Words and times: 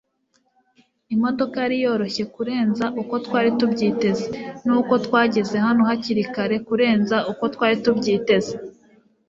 Imodoka 1.15 1.55
yari 1.63 1.77
yoroshye 1.83 2.23
kurenza 2.35 2.85
uko 3.01 3.15
twari 3.25 3.49
tubyiteze 3.59 4.25
nuko 4.65 4.93
twageze 5.05 5.55
hano 5.65 5.81
hakiri 5.89 6.23
kare 6.33 6.55
kurenza 6.67 7.17
uko 7.31 7.43
twari 7.53 7.75
tubyiteze 7.83 8.53